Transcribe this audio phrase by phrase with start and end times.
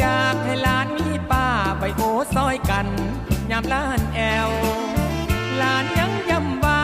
[0.00, 1.46] อยากให้หลานมีป้า
[1.78, 2.02] ใบโอ
[2.34, 2.86] ซอยกัน
[3.50, 4.50] ยามล้านแอว
[5.56, 6.82] หลานยังย้ำว่า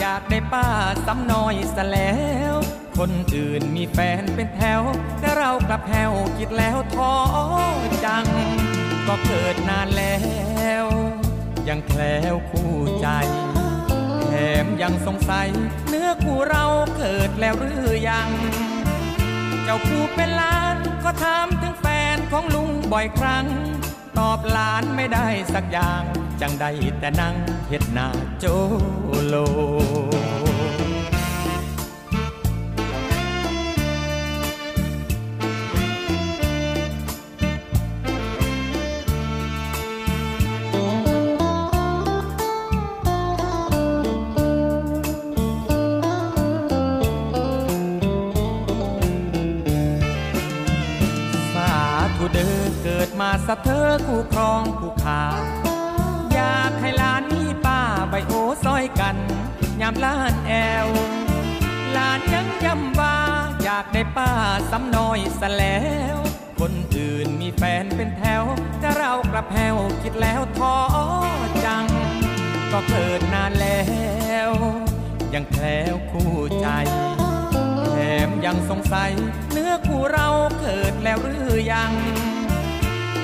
[0.00, 0.66] อยากได้ป้า
[1.06, 2.14] ซ้ำน้อยซะแล้
[2.52, 2.54] ว
[2.98, 4.82] คนอื่นมีแฟนเป็นแถว
[5.20, 7.14] แต่เรากลับแถวคิดแล้วท้อ
[8.04, 8.26] จัง
[9.06, 10.16] ก็เกิดนานแล้
[10.84, 10.86] ว
[11.68, 13.08] ยังแคล้วคู่ใจ
[14.28, 14.32] แถ
[14.64, 15.48] มยังสงสัย
[15.88, 16.64] เนื้อคู่เรา
[16.96, 18.28] เกิดแล้วหรือยัง
[19.64, 21.97] เจ้าผู้เป็นหล้านก็ถามถึงแฟน
[22.32, 23.46] ของลุงบ่อยครั้ง
[24.18, 26.02] ตอบหลานไม่ได้สักอย่าง
[26.40, 27.34] จังได้แต่นั่ง
[27.68, 28.08] เฮ็ดหน้า
[28.38, 28.44] โจ
[29.26, 29.34] โล
[53.50, 55.22] สะเธอคู่ครองผู้ขา
[56.32, 58.32] อยากให้หลานมีป้าใบโอ
[58.64, 59.16] ซอยกัน
[59.80, 60.52] ยามล้านแอ
[60.86, 60.88] ว
[61.92, 63.16] หลานยังย้ำว่า
[63.62, 64.30] อยากได้ป้า
[64.70, 65.80] ซ้ำน้อยซะแล้
[66.14, 66.16] ว
[66.60, 68.44] คนอื่นมีแฟนเป็นแถว
[68.80, 70.76] แต่เรากลับแหวคิดแล้วท้อ
[71.64, 71.86] จัง
[72.72, 73.80] ก็เกิดนานแล้
[74.48, 74.50] ว
[75.34, 76.66] ยังแคล้วคู่ใจ
[77.92, 79.12] แถมยังสงสัย
[79.52, 80.28] เนื้อคู่เรา
[80.60, 81.92] เกิดแล้วหรือยัง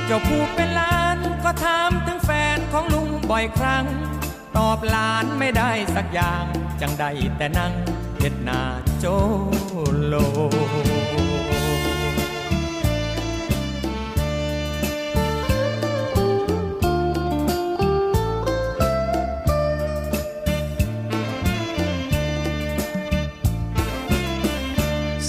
[0.07, 3.85] เจ้าผู้เป็นล้านก็ถามถึงแฟนของลุงบ่อยครั้ง
[4.57, 6.45] ตอบหลานไม่ได้สักอย่าง
[6.81, 7.73] จังได้แต่นั่ง
[8.19, 8.61] เฮ็ดนา
[8.99, 9.05] โจ
[10.07, 10.15] โล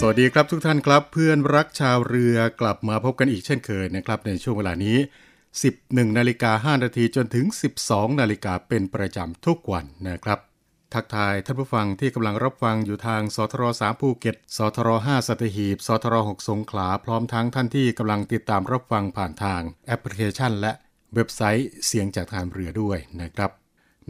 [0.08, 4.98] วัสดีครับทุกท่านครับ เพื่อนรักชาวเรือกลับมาพบกันอีกเช่นเคยนะครับ ในช่วงเวลานี้
[5.58, 7.46] 11นาฬิกา5นาทีจนถึง
[7.82, 10.40] 12นาฬิกาเป็นประจำทุกวันนะครับ
[10.94, 20.72] ทักทายท่านผู้ฟังที่กำลังรับฟังอยู่ทางสทร3ภูเก็ตสทร5สัตหีบสทร6สงขลาพร้อมทั้งท่านที่กำลังติดตามรับฟังผ่านทางแอปพลิเคชัน และ
[21.14, 23.52] เว็บไซต์เสียงจากทางเรือด้วยนะครับ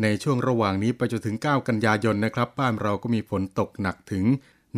[0.01, 4.25] ในช่วงระหว่างนี้ไปจนถึง 9 กันยายนนะครับ บ้านเราก็มีฝนตกหนักถึง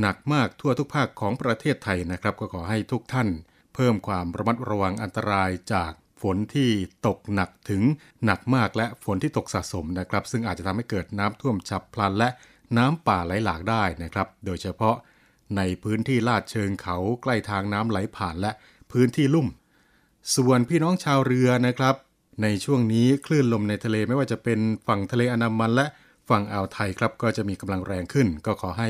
[0.01, 3.29] หนักมากทั่วทุกภาคของประเทศไทยนะครับ ก็ขอให้ทุกท่าน
[3.75, 5.91] เพิ่มความระมัดระวังอันตรายจาก
[6.21, 6.69] ฝนที่
[7.07, 7.81] ตกหนักถึง
[8.25, 12.29] หนักมากและฝนที่ตกสะสมนะครับ ซึ่งอาจจะทำให้เกิดน้ำท่วมฉับพลันและ
[12.77, 14.95] น้ำป่าไหลหลากได้นะครับ โดยเฉพาะ
[15.57, 18.51] ในพื้นที่ลาดเชิงเขาใกล้ทางน้ำไหลผ่านและ
[18.91, 19.47] พื้นที่ลุ่ม
[20.35, 21.95] ส่วนพี่น้องชาวเรือนะครับ
[22.43, 25.85] ในช่วงนี้คลื่นลมในทะเลไม่ว่าจะเป็นฝั่งทะเลอันดามันและ
[26.29, 28.89] ฝั่งอ่าวไทยครับก็จะมีกำลังแรงขึ้น ก็ขอให้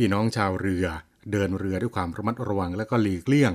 [0.00, 0.86] พี่น้องชาวเรือ
[1.32, 3.52] เดินเรือด้วยความระมัดระวังและก็หลีกเลี่ยง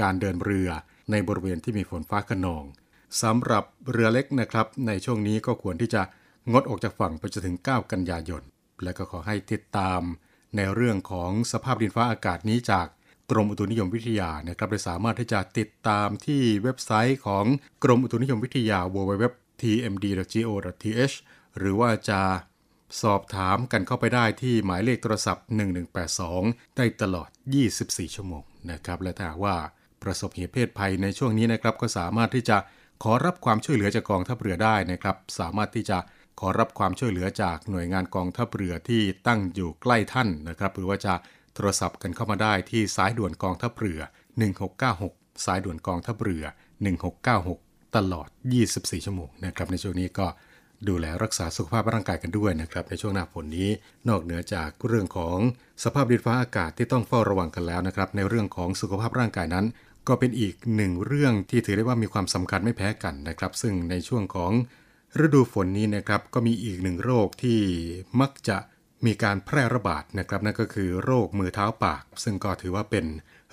[0.00, 0.68] การเดินเรือ
[1.10, 2.64] ในบริเวณที่มีฝนฟ้าขนอง
[3.22, 6.02] สำหรับเรือเล็กนะครับ ในช่วงนี้ก็ควรที่จะ
[6.52, 8.42] งดออกจากฝั่งไปจนถึง 9 กันยายน
[8.82, 10.00] และก็ขอให้ติดตาม
[10.56, 12.86] ในเรื่องของสภาพดินฟ้าอากาศนี้จาก
[13.30, 17.44] กรมอุตุนิยมวิทยานะครับโดยสามารถที่จะติดตามที่เว็บไซต์ของ
[17.84, 21.14] กรมอุตุนิยมวิทยา www.tmd.go.th
[21.58, 22.20] หรือว่าจะ
[23.00, 25.44] สอบถามกันเข้าไปได้ที่หมายเลขโทรศัพท์
[26.10, 27.28] 1182 ได้ตลอด
[27.72, 29.56] 24 ชั่วโมงนะครับ และถ้าว่า
[30.02, 32.58] ประสบเหตุเพศภัยในช่วงนี้นะครับ ก็สามารถที่จะ
[33.02, 35.98] ขอรับความช่วยเหลือจากกองทัพเรือได้นะครับ สามารถที่จะ
[36.40, 41.14] ขอรับความช่วยเหลือจากหน่วยงานกองทัพเรือที่ตั้งอยู่ใกล้ท่านนะครับ หรือว่าจะ
[41.54, 44.00] โทรศัพท์กันเข้ามาได้ที่สายด่วนกองทัพเรือ
[44.72, 46.44] 1696 สายด่วนกองทัพเรือ
[47.20, 48.28] 1696 ตลอด
[48.66, 50.26] 24 ชั่วโมงนะครับ ในช่วงนี้ก็
[50.88, 53.70] ดูแลรักษาสุขภาพร่างกายกันด้วยนะครับในช่วงหน้าฝนนี้
[54.08, 55.38] นอกเหนือจากเรื่องของ
[55.84, 59.66] สภาพดินฟ้าอากาศที่ต้องเฝ้าระวังกันแล้วนะครับในเรื่องของสุขภาพร่างกายนั้น
[60.08, 64.52] ก็เป็นอีกหนึ่งเรื่องที่ถือได้ว่ามีความสำคัญไม่แพ้กันนะครับ ซึ่งในช่วงของ
[65.24, 67.60] ฤดูฝนนี้นะครับก็มีอีกหนึ่งโรคที่
[68.20, 68.58] มักจะ
[69.06, 73.06] มีการแพร่ระบาดนะครับนั่นก็คือโรคมือเท้าปาก ซึ่งก็ถือว่าเป็น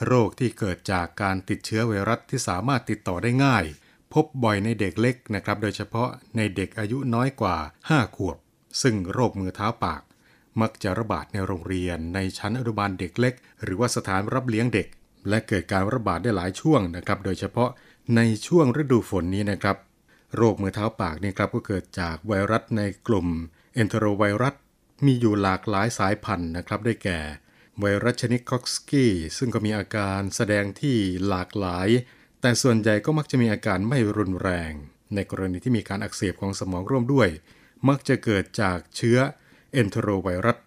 [0.06, 3.66] โรคที่เกิดจากการติดเชื้อไวรัสที่สามารถติดต่อได้ง่าย
[4.14, 7.58] พบบ่อยในเด็กเล็กนะครับ โดยเฉพาะในเด็กอายุน้อยกว่า
[7.90, 8.38] 5 ขวบ
[8.82, 10.02] ซึ่งโรคมือเท้าปาก
[10.62, 13.34] มักจะระบาดในโรงเรียน ในชั้นอนุบาลเด็กเล็ก
[13.64, 14.88] หรือว่าสถานรับเลี้ยงเด็ก
[15.30, 17.70] และเกิดการระบาดได้หลายช่วงนะครับ โดยเฉพาะ
[18.16, 19.78] ในช่วงฤดูฝนนี้นะครับ
[20.36, 23.28] โรคมือเท้าปากนี่ครับก็เกิดจากไวรัสในกลุ่ม
[23.74, 24.56] เอนเทโรไวรัส
[25.06, 27.20] มีอยู่หลากหลายสายพันธุ์นะครับ ได้แก่
[27.80, 30.98] ไวรัสชนิดคอกสกี้ซึ่งก็มีอาการแสดงที่
[31.28, 31.88] หลากหลาย
[32.42, 34.72] แต่ส่วนใหญ่ก็มักจะมีอาการไม่รุนแรง
[35.16, 37.30] ในกรณีที่มีการอักเสบของสมองร่วมด้วย
[37.88, 39.18] มักจะเกิดจากเชื้อ
[39.74, 40.58] เอนเทโรไวรัส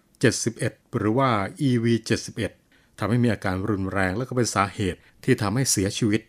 [0.43, 1.29] 71 หรือว่า
[1.69, 2.51] EV71
[2.99, 6.21] ทำให้มีอาการรุนแรงและก็เป็นสาเหตุที่ทำให้เสียชีวิต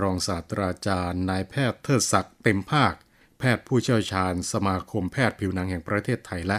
[0.00, 2.94] รองศาสตราจารย์นายแพทย์เทิดศักดิ์เต็มภาค
[3.38, 6.58] แพทย์ผู้เชี่ยวชาญ สมาคมแพทย์ผิวหนังแห่งประเทศไทยและ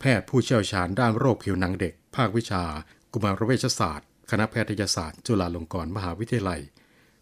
[0.00, 2.64] แพทย์ผู้เชี่ยวชาญด้านโรคผิวหนังเด็ก ภาควิชา
[3.12, 6.60] กุมารเวชศาสตร์ คณะแพทยศาสตร์ จุฬาลงกรณ์มหาวิทยาลัย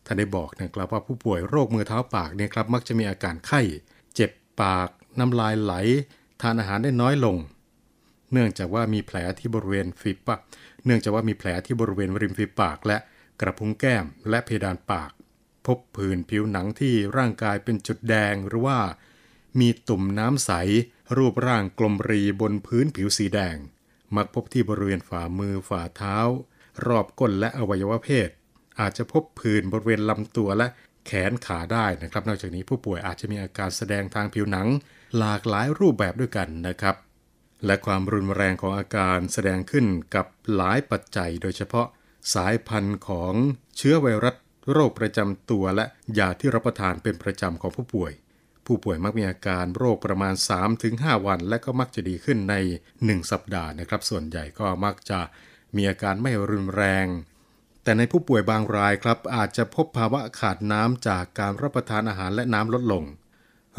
[0.07, 3.61] ท่านได้บอกนะครับว่าผู้ป่วยโรคมือเท้าปากเนี่ยครับมักจะมีอาการไข้
[4.15, 4.31] เจ็บ
[4.63, 4.89] ปาก
[5.19, 5.73] น้ำลายไหล
[6.43, 7.37] ทานอาหารได้น้อยลง
[8.33, 10.41] เนื่องจากว่ามีแผลที่บริเวณฝีปาก
[10.85, 12.99] เนื่องจากว่ามีแผลที่บริเวณริมฝีปาก และ
[13.41, 15.11] กระพุ้งแก้มและเพดานปาก
[15.67, 18.79] พบผื่นผิวหนังที่ร่างกายเป็นจุดแดงหรือว่า
[19.61, 20.51] มีตุ่มน้ำใส
[21.17, 23.57] รูปร่างกลมรีบนพื้นผิวสีแดง
[24.17, 26.17] มักพบที่บริเวณฝ่ามือฝ่าเท้า
[26.87, 28.31] รอบก้นและอวัยวะเพศ
[28.81, 30.67] อาจจะพบผื่นบริเวณลำตัวและ
[31.07, 34.67] แขนขาได้นะครับ นอกจากนี้ผู้ป่วยอาจจะมีอาการแสดงทางผิวหนัง
[35.19, 36.97] หลากหลายรูปแบบด้วยกันนะครับ
[37.67, 41.87] และความรุนแรงของอาการแสดงขึ้นกับหลายปัจจัย โดยเฉพาะ
[42.35, 43.35] สายพันธุ์ของ
[43.77, 44.35] เชื้อไวรัส
[44.73, 45.85] โรคประจำตัวและ
[46.19, 48.13] ยาที่รับประทานเป็นประจำของผู้ป่วย
[48.67, 50.35] ผู้ป่วยมักมีอาการโรคประมาณ
[50.81, 52.55] 3-5 วัน และก็มักจะดีขึ้นใน
[52.97, 55.21] 1 สัปดาห์นะครับ ส่วนใหญ่ก็มักจะ
[55.77, 57.07] มีอาการไม่รุนแรง
[57.87, 63.05] แต่ในผู้ป่วยบางรายครับอาจจะพบภาวะขาดน้ำจากการรับประทานอาหารและน้ำลดลง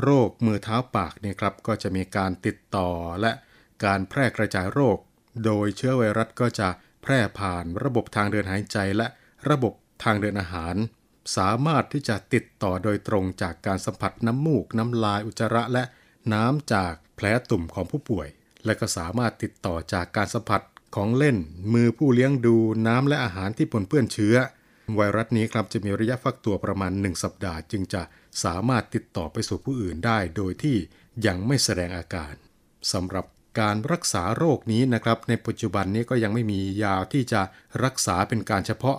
[0.01, 2.89] โรคมือเท้าปากเนี่ยครับก็จะมีการติดต่อ
[3.21, 3.31] และ
[3.85, 4.97] การแพร่กระจายโรค
[5.45, 6.69] โดยเชื้อไวรัสก็จะ
[7.01, 9.07] แพร่ผ่านระบบทางเดินหายใจและ
[9.49, 9.73] ระบบ
[10.03, 10.75] ทางเดินอาหาร
[11.37, 15.83] สามารถที่จะติดต่อโดยตรงจากการสัมผัสน้ำมูก น้ำลายอุจจาระและ
[16.33, 18.27] น้ำจากแผลตุ่มของผู้ป่วย
[18.65, 20.61] และก็สามารถติดต่อจากการสัมผัส
[20.95, 21.37] ของเล่น
[21.73, 22.55] มือผู้เลี้ยงดู
[22.87, 24.35] น้ำและอาหารที่ปนเปื้อนเชื้อ
[24.95, 28.01] ไวรัสนี้ครับจะมีระยะฟักตัวประมาณ 1 สัปดาห์ จึงจะ
[28.43, 30.77] สามารถติดต่อไปสู่ผู้อื่นได้ โดยที่
[31.25, 32.33] ยังไม่แสดงอาการ
[32.93, 33.25] สำหรับ
[33.59, 37.41] การรักษาโรคนี้นะครับในปัจจุบันนี้ก็ยังไม่มียาที่จะ
[37.83, 38.97] รักษาเป็นการเฉพาะ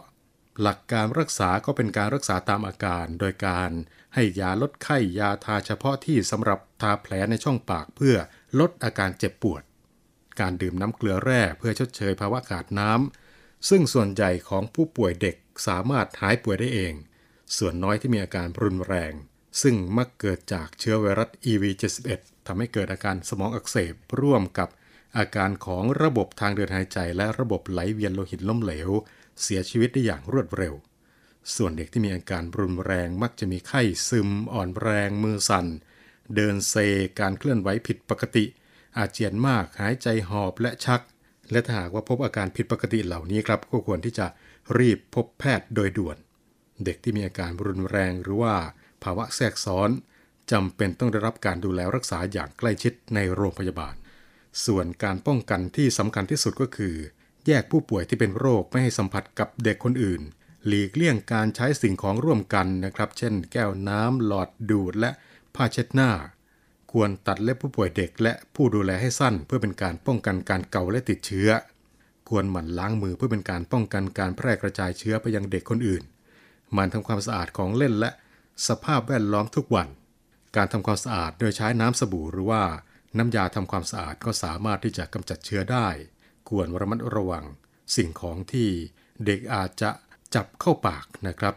[0.63, 3.71] หลักการรักษาก็เป็นการรักษาตามอาการ โดยการ
[4.15, 8.17] ให้ยาลดไข้ยาทาเฉพาะที่สำหรับทาแผลในช่องปากเพื่อ
[8.61, 9.63] ลดอาการเจ็บปวด
[10.41, 16.95] การดื่มน้ำเกลือแร่เพื่อชดเชยภาวะขาดน้ำซึ่งส่วนใหญ่ของผู้ป่วยเด็กสามารถหายป่วยได้เอง
[17.57, 19.13] ส่วนน้อยที่มีอาการรุนแรง
[19.63, 24.69] ซึ่งมักเกิดจากเชื้อไวรัส EV71 ทำให้เกิดอาการสมองอักเสบร่วมกับ
[25.19, 28.91] อาการของระบบทางเดินหายใจและระบบไหลเวียนโลหิตล้มเหลว
[29.43, 30.75] เสียชีวิตได้อย่างรวดเร็ว
[31.55, 35.67] ส่วนเด็กที่มีอาการรุนแรงมักจะมีไข้ซึมอ่อนแรงมือสั่น
[36.35, 36.75] เดินเซ
[37.21, 38.45] การเคลื่อนไหวผิดปกติ
[38.99, 41.01] อาเจียนมากหายใจหอบและชัก
[41.51, 44.27] และถ้าหากว่าพบอาการผิดปกติเหล่านี้ครับก็ควรที่จะ
[44.79, 46.17] รีบพบแพทย์โดยด่วน
[46.85, 48.55] เด็กที่มีอาการรุนแรงหรือว่า
[49.03, 49.91] ภาวะแทรกซ้อน
[50.53, 53.95] จำเป็นต้องได้รับการดูแลรักษาอย่างใกล้ชิดในโรงพยาบาล
[54.67, 56.97] ส่วนการป้องกันที่สำคัญที่สุดก็คือ
[57.47, 60.23] แยกผู้ป่วยที่เป็นโรคไม่ให้สัมผัสกับเด็กคนอื่น
[60.67, 65.11] หลีกเลี่ยงการใช้สิ่งของร่วมกันนะครับ เช่น แก้วน้ำหลอดดูดและ
[65.55, 66.11] ผ้าเช็ดหน้า
[66.93, 71.49] ควรตัดเล็บผู้ป่วยเด็กและผู้ดูแลให้สั้น เพื่อเป็นการป้องกันการเกาและติดเชื้อ
[72.29, 76.03] ควรหมั่นล้างมือเพื่อเป็นการป้องกันการแพร่กระจายเชื้อไปยังเด็กคนอื่น
[76.73, 78.11] หมั่นทำความสะอาดของเล่นและ
[78.69, 79.89] สภาพแวดล้อมทุกวัน
[80.57, 82.63] การทำความสะอาดโดยใช้น้ำสบู่หรือว่า
[83.17, 85.89] น้ำยาทำความสะอาดก็สามารถที่จะกำจัดเชื้อได้
[86.49, 87.45] ควรระมัดระวัง
[87.97, 88.69] สิ่งของที่
[89.27, 89.91] เด็กอาจจะ
[90.35, 91.55] จับเข้าปากนะครับ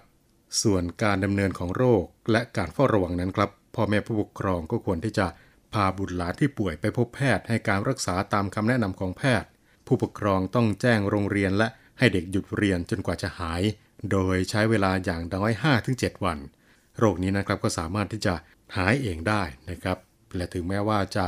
[0.62, 5.28] ส่วนการดำเนินของโรคและการเฝ้าระวังนั้นครับ พ่อแม่ผู้ปกครองก็ควรที่จะ
[5.74, 9.50] พาบุตรหลานที่ป่วยไปพบแพทย์ให้การรักษาตามคำแนะนำของแพทย์
[9.88, 11.68] ผู้ปกครองต้องแจ้งโรงเรียนและ
[12.00, 13.62] ให้เด็กหยุดเรียนจนกว่าจะหาย
[14.12, 15.52] โดยใช้เวลาอย่างน้อย
[15.88, 16.40] 5-7 วัน
[17.00, 18.34] โรคนี้นะครับก็สามารถที่จะ
[18.78, 19.98] หายเองได้นะครับ
[20.36, 21.28] และถึงแม้ว่าจะ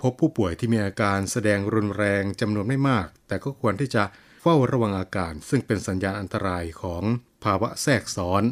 [0.00, 4.04] พบผู้ป่วยที่มีอาการแสดงรุนแรงจำนวนไม่มาก แต่ก็ควรที่จะ
[4.42, 7.02] เฝ้าระวังอาการ ซึ่งเป็นสัญญาณอันตรายของ
[7.44, 8.42] ภาวะแทรกซ้อน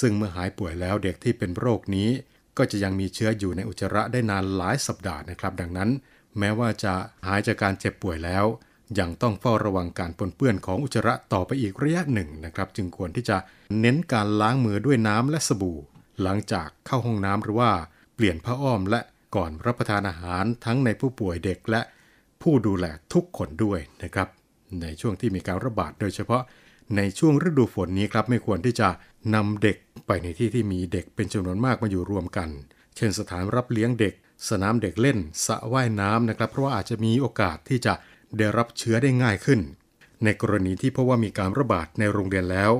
[0.00, 2.10] ซึ่งเมื่อหายป่วยแล้วเด็กที่เป็นโรคนี้
[2.58, 5.90] ก็จะยังมีเชื้ออยู่ในอุจจาระได้นานหลายสัปดาห์นะครับ ดังนั้น
[6.38, 6.94] แม้ว่าจะ
[7.26, 8.44] หายจากการเจ็บป่วยแล้ว
[8.98, 13.36] ยังต้องเฝ้าระวังการปนเปื้อนของอุจจาระต่อไปอีกระยะหนึ่งนะครับ จึงควรที่จะ
[13.80, 15.78] เน้นการล้างมือด้วยน้ำและสบู่
[16.22, 17.70] หลังจากเข้าห้องน้ำหรือว่า
[18.14, 19.00] เปลี่ยนผ้าอ้อมและ
[19.36, 21.82] ก่อนรับประทานอาหารทั้งในผู้ป่วยเด็กและ
[22.42, 24.28] ผู้ดูแลทุกคนด้วยนะครับ
[24.82, 26.42] ในช่วงที่มีการระบาดโดยเฉพาะ
[26.96, 28.88] ในช่วงฤดูฝนนี้ครับไม่ควรที่จะ
[29.34, 32.48] นำเด็กไปในที่ที่มีเด็กเป็นจำนวนมากมาอยู่รวมกัน
[32.96, 34.14] เช่นสถานรับเลี้ยงเด็ก
[34.48, 37.94] สนามเด็กเล่นสระว่ายน้ำนะครับ เพราะว่าอาจจะมีโอกาสที่จะ
[38.38, 39.60] ได้รับเชื้อได้ง่ายขึ้น
[40.24, 42.72] ในกรณีที่พบว่ามีการระบาดในโรงเรียนแล้ว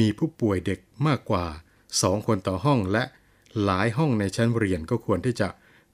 [0.00, 1.46] มีผู้ป่วยเด็กมากกว่า
[1.90, 3.04] 2 คนต่อห้องและ
[3.64, 5.48] หลายห้องในชั้นเรียนก็ควรที่จะ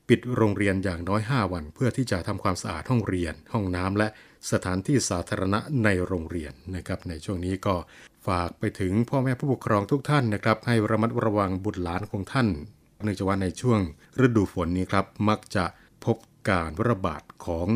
[0.09, 4.09] ปิดโรงเรียนอย่างน้อย 5 วัน เพื่อที่จะทำความสะอาดห้องเรียน ห้องน้ำและ
[4.53, 7.75] สถานที่สาธารณะในโรงเรียนนะครับ ในช่วงนี้ก็
[8.29, 12.49] ฝากไปถึงพ่อแม่ผู้ปกครองทุกท่านนะครับ ให้ระมัดระวังบุตรหลานของท่าน
[13.03, 13.81] เนื่องจากว่าในช่วง
[14.27, 15.65] ฤดูฝนนี้ครับ มักจะ
[16.05, 16.17] พบ
[16.49, 17.69] การระบาดของ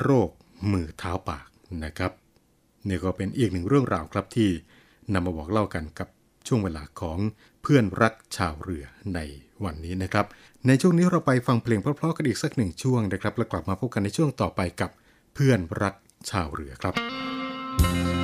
[0.00, 0.30] โรค
[0.72, 1.48] มือเท้าปาก
[1.84, 2.12] นะครับ
[2.88, 4.50] นี่ก็เป็นอีกหนึ่งเรื่องราวครับที่
[5.12, 6.08] นำมาบอกเล่ากันกับ
[6.46, 7.18] ช่วงเวลาของ
[7.62, 9.20] เพื่อนรักชาวเรือใน
[9.64, 10.26] วันนี้นะครับ
[10.66, 14.90] ในช่วงนี้เราไปฟังเพลงเพราะๆกันอีกสักหนึ่งช่วงนะครับ แล้วกลับมาพบกันในช่วงต่อไปกับ
[15.34, 15.94] เพื่อนรัก
[16.30, 18.17] ชาวเรือครับ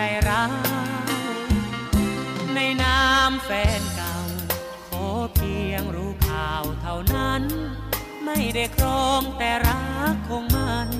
[0.00, 0.44] ใจร้า
[1.48, 1.52] ย
[2.54, 3.50] ในน้ำแฟ
[3.80, 4.16] นเก่า
[4.88, 7.42] ขอเพียงรู้ข่าวเท่านั้น
[8.24, 9.80] ไม่ได้ครองแต่รั
[10.12, 10.90] กคงมัน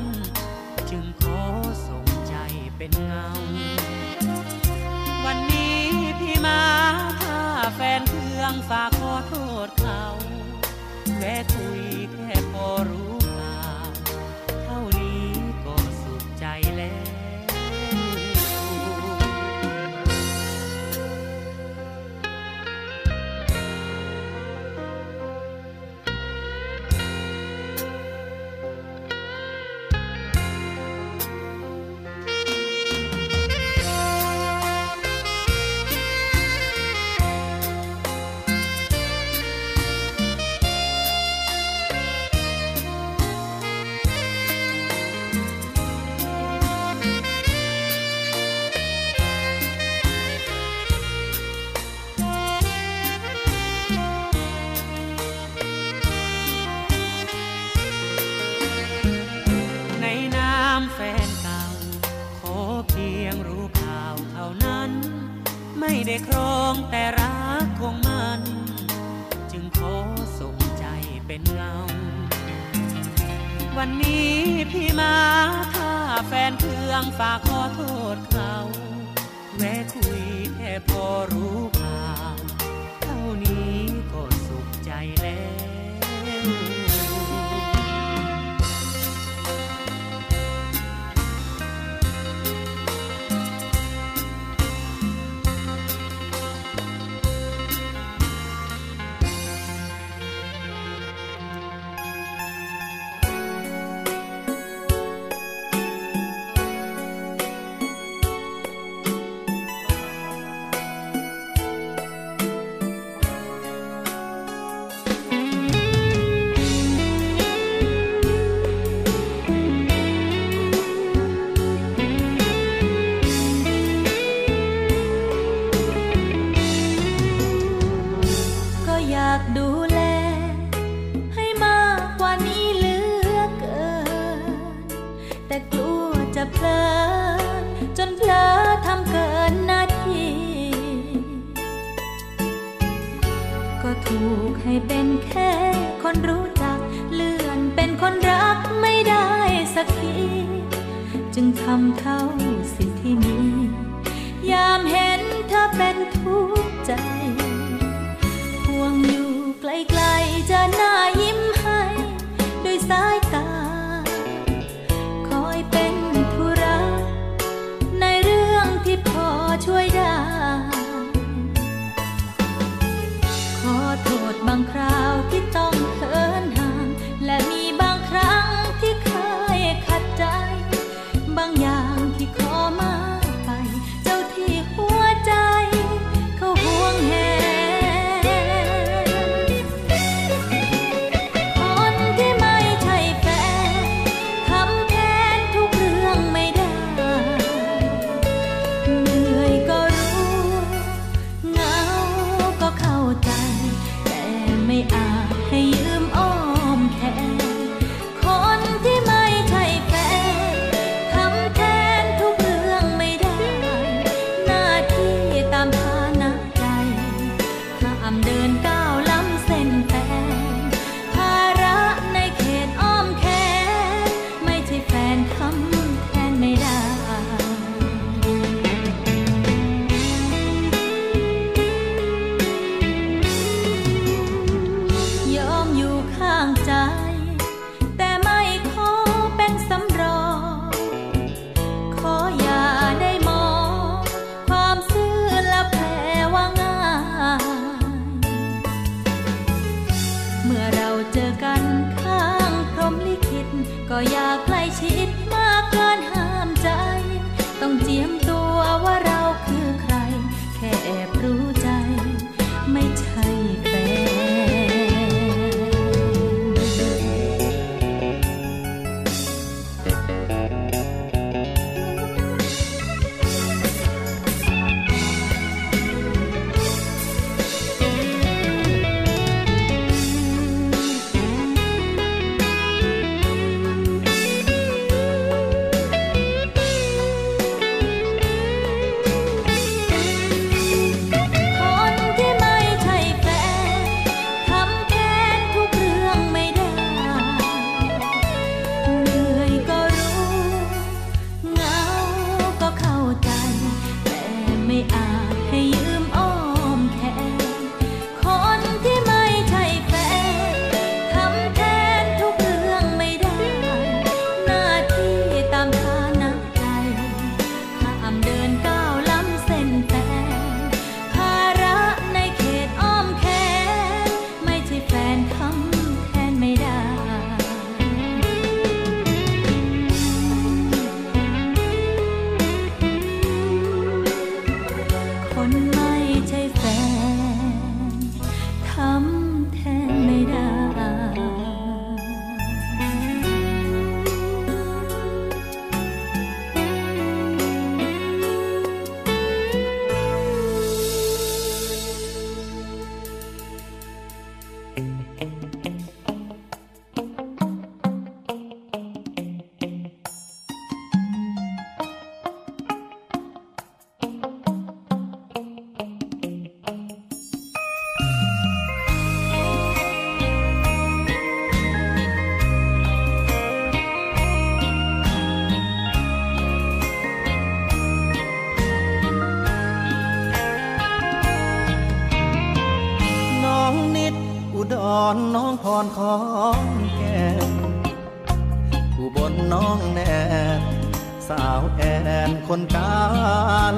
[0.91, 1.43] จึงขอ
[1.89, 2.35] ส่งใจ
[2.77, 3.29] เป็นเงา
[5.25, 5.81] วันนี้
[6.21, 6.63] พี่มา
[7.23, 7.43] ถ้า
[7.75, 9.35] แฟนเพื่องฝากขอโท
[9.67, 10.03] ษเขา
[11.19, 13.18] แวะคุยแค่พอรู้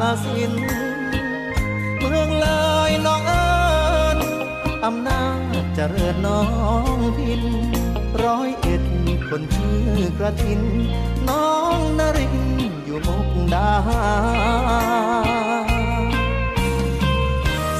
[0.00, 0.52] ลสิน
[1.98, 2.48] เมืองเล
[2.90, 3.48] ยน้องเอิ
[4.16, 4.18] ญ
[4.84, 5.22] อำนา
[5.62, 6.42] จเจริญน้อ
[6.96, 7.42] งพิน
[8.22, 8.84] ร้อยเอ็ด
[9.28, 9.82] คนชื่อ
[10.18, 10.62] กระทิน
[11.28, 12.36] น้องนริน
[12.84, 13.72] อยู่มุกดา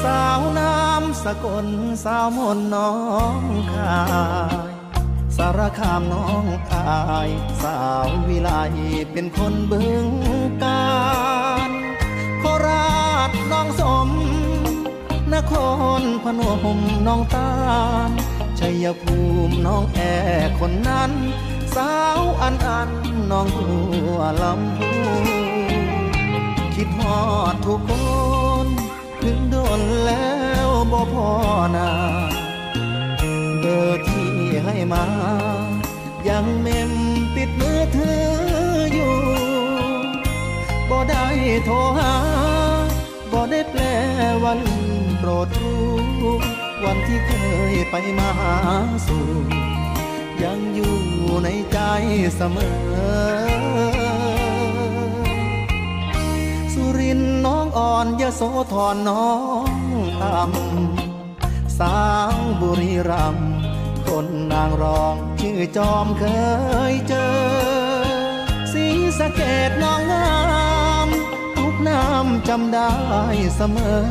[0.03, 1.67] สาวน้ำสกล
[2.03, 2.91] สาวมนน้อ
[3.39, 3.41] ง
[3.73, 4.01] คา
[4.69, 4.70] ย
[5.37, 6.89] สารคามน้องอา
[7.27, 7.29] ย
[7.61, 8.49] สาววิไล
[9.11, 10.05] เป็นคนบึง
[10.63, 10.91] กา
[11.69, 11.71] ร
[12.39, 14.09] โคราชน้องสม
[15.33, 15.53] นค
[15.99, 16.41] รพน
[16.77, 17.51] มน้องตา
[18.07, 18.09] ล
[18.59, 19.17] ชัยภู
[19.47, 19.99] มิน้องแอ
[20.59, 21.11] คนนั้น
[21.75, 22.89] สาวอันอัน
[23.31, 23.69] น้องหั
[24.15, 24.91] วลำพู
[26.75, 27.19] คิดฮอ
[27.53, 27.91] ดทุกค
[28.65, 28.67] น
[29.21, 30.31] ถึงโดนแล้
[30.67, 31.29] วบ่พอ
[31.75, 31.89] นา
[33.59, 34.10] เบอร์
[34.65, 35.05] ให้มา
[36.27, 36.91] ยังเมม
[37.35, 38.25] ปิดมือถือ
[38.93, 39.13] อยู่
[40.89, 41.25] บ่ได้
[41.65, 42.13] โทรหา
[43.31, 43.81] บ่ได้แปล
[44.43, 45.81] ว่าลืมโปรดรู้
[46.83, 47.31] วันที่เค
[47.73, 48.55] ยไปมาหา
[49.07, 49.27] สู่
[50.43, 50.95] ยังอยู่
[51.43, 51.79] ในใจ
[52.35, 52.75] เสมอ
[56.73, 59.31] สุรินทร์น้องอ่อนยโสธรน้อ
[59.65, 59.69] ง
[60.23, 61.97] อำสา
[62.35, 63.50] วบุรีรัมย์
[64.11, 66.25] คนนางรอง ชื่อจอมเค
[66.91, 67.31] ยเจอ
[68.73, 68.85] สี
[69.19, 70.33] สะเกดน้องงา
[71.05, 71.07] ม
[71.57, 72.91] ทุกน้ำจำได้
[73.55, 74.03] เสมอ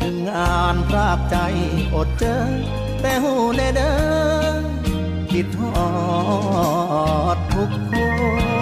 [0.00, 1.36] ถึงงานพรากใจ
[1.94, 2.38] อดเจอ
[3.00, 3.92] แต่หูแน่เด้
[4.56, 4.62] อ
[5.30, 5.84] คิดทอ
[7.34, 7.92] ดทุกค
[8.60, 8.61] น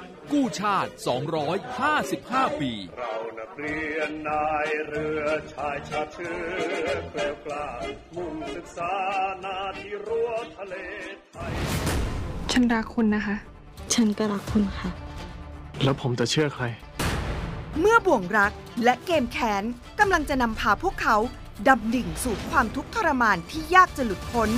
[0.31, 0.91] กู้ชาติ
[1.75, 7.67] 255 ปี เรานักเรียนนายเรือชายชาติเชื้อแกล้วกล้า
[8.15, 8.93] มุ่งศึกษา
[9.43, 10.75] นาที่รั้วทะเล
[11.33, 11.53] ไทย
[12.51, 13.35] ฉันรักคุณนะคะ
[13.93, 14.89] ฉันก็รักคุณค่ะ
[15.83, 16.65] แล้วผมจะเชื่อใคร
[17.79, 18.53] เมื่อบ่วงรัก
[18.83, 19.63] และเกมแค้น
[19.99, 21.17] กำลังจะนำพาพวกเขา
[21.67, 24.49] ดำดิ่งสู่ความทุกข์ทรมานที่ยากจะหลุดพ้น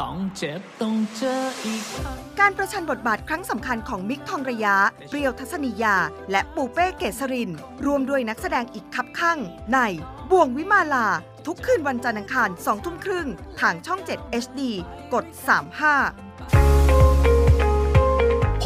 [0.00, 4.76] ต้องเจ็บต้องเจออีกครั้ง การประชันบทบาทครั้งสำคัญของมิกทองระยะ
[5.08, 5.96] เปรียวทัศนียา
[6.30, 7.50] และปูเป้เกษริน
[7.86, 9.38] รวมด้วยนักแสดงอีกคับข้าง
[9.72, 9.78] ใน
[10.30, 11.06] บ่วงวิมาลา
[11.46, 13.28] ทุกคืนวันจันทร์อังคาร2ทุ่มครึ่ง
[13.60, 14.60] ทางช่อง 7 HD
[15.14, 17.37] กด 35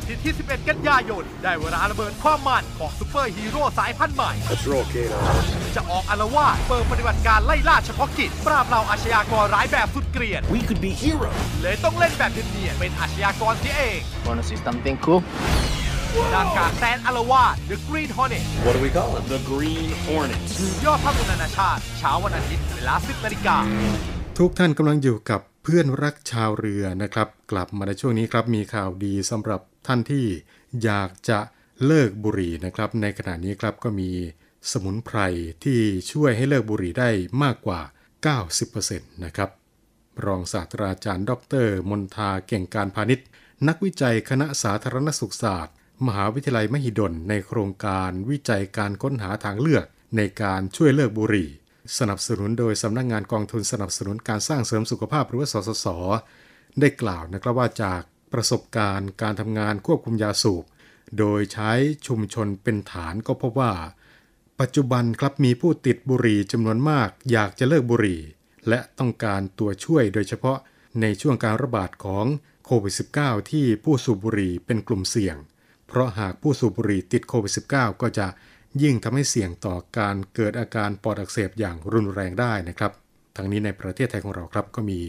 [0.00, 4.32] อาทิตย์ที่ 11 กันยายน ได้เวลาระเบิดความมันของซูเปอร์ฮีโร่สายพันธุ์ใหม่
[5.76, 15.20] จะออกอารวาสเปิดปฏิบัติการไล่ล่าเฉพาะกิจ ปราบเหล่าอาชญากรร้ายแบบสุดเกลียด We could be heroes เลยต้องเล่นแบบเนียนๆเป็นอาชญากรเสียเอง Wanna see something cool?
[16.34, 19.24] นางกาแตนอารวาส The Green Hornet What do we call it?
[19.34, 20.40] The Green Hornet.
[20.84, 23.56] ยอดภาพยนตร์นานาชาติ เช้าวันอาทิตย์เวลา 10นาฬิกา
[24.38, 30.26] ทุกท่านกำลังอยู่กับเพื่อนรักชาวเรือนะครับ กลับมาในช่วงนี้ครับมีข่าวดีสำหรับ ท่านที่
[30.84, 31.38] อยากจะ
[31.86, 34.10] เลิกบุหรี่นะครับ ในขณะนี้ครับก็มี
[34.70, 35.18] สมุนไพร
[35.64, 35.80] ที่
[36.12, 37.10] ช่วยให้เลิกบุหรี่ได้
[37.42, 37.80] มากกว่า
[38.52, 39.50] 90%นะครับ
[40.26, 41.32] รองศาสตราจารย์ ด
[41.64, 43.26] ร มนทาเก่งการพาณิชย์
[43.68, 45.74] นักวิจัยคณะสาธารณสุขศาสตร์
[46.06, 49.84] มหาวิทยาลัยมหิดล ในโครงการวิจัยการค้นหาทางเลือก
[50.16, 51.48] ในการช่วยเลิกบุหรี่
[51.98, 55.86] สนับสนุนโดยสำนักงงานกองทุนสนับสนุนการสร้างเสริมสุขภาพหรือว่าสสส
[56.80, 60.64] ได้กล่าวนะครับว่าจาก ประสบการณ์การทำงานควบคุมยาสูบ
[61.18, 61.70] โดยใช้
[62.06, 63.72] ชุมชนเป็นฐานก็พบว่า
[64.60, 68.20] ปัจจุบันครับมีผู้ติดบุหรี่จำนวนมากอยากจะเลิกบุหรี่
[68.68, 70.58] และต้องการตัวช่วยโดยเฉพาะ
[71.00, 72.26] ในช่วงการระบาดของ
[72.64, 75.36] โควิด -19 ที่ผู้สูบบุหรี่เป็นกลุ่มเสี่ยง
[75.88, 78.26] เพราะหากผู้สูบบุหรี่ติดโควิด -19 ก็จะ
[78.82, 82.92] ยิ่งทำให้เสี่ยงต่อการเกิดอาการปอดอักเสบอย่างรุนแรงได้นะครับ
[83.36, 85.00] ทั้งนี้ในประเทศไทยของเราครับก็มี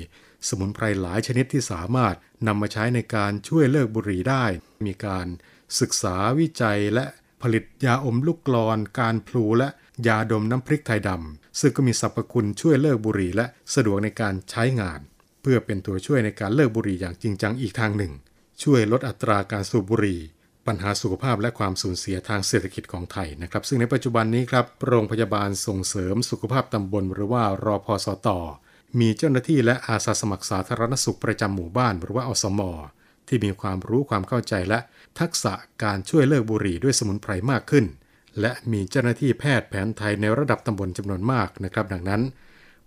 [0.47, 2.15] สมุนไพรหลายชนิดที่สามารถ
[2.47, 4.45] นำมาใช้ในการช่วยเลิกบุหรี่ได้
[4.85, 5.27] มีการ
[5.79, 7.05] ศึกษาวิจัยและ
[7.41, 9.69] ผลิตยาอมลูกกลอน การพลูและ
[10.07, 14.99] ยาดมน้ำพริกไทยดำซึ่งก็มีสรรพคุณช่วยเลิกบุหรี่และสะดวกในการใช้งาน
[15.41, 18.13] เพื่อเป็นตัวช่วยในการเลิกบุหรี่อย่างจริงจังอีกทางหนึ่ง
[18.63, 20.19] ช่วยลดอัตราการสูบบุหรี่
[20.67, 28.27] ปัญหาสุขภาพและความสูญเสียทางเศรษฐกิจของไทยนะครับ ซึ่งในปัจจุบันนี้ครับโรงพยาบาลส่งเสริมสุขภาพตำบลหรือว่ารอพอสต
[28.99, 32.61] มีเจ้าหน้าที่และอาสาสมัครสาธารณสุขประจำหมู่บ้าน หรือว่าอสม
[33.27, 34.79] ที่มีความรู้ความเข้าใจและ
[35.19, 37.85] ทักษะการช่วยเลิกบุหรี่ด้วยสมุนไพรมากขึ้น
[38.41, 42.21] และมีเจ้าหน้าที่แพทย์แผนไทยในระดับตำบลจำนวนมากนะครับ ดังนั้น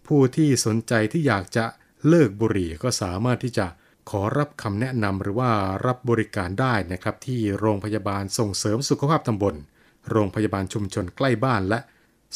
[0.06, 1.64] ผู้ที่สนใจที่อยากจะ
[2.08, 3.66] เลิกบุหรี่ก็สามารถที่จะ
[4.10, 5.50] ขอรับคำแนะนำหรือว่า
[5.86, 9.54] รับบริการได้นะครับที่โรงพยาบาลส่งเสริมสุขภาพตำบล
[10.10, 11.80] โรงพยาบาลชุมชนใกล้บ้านและ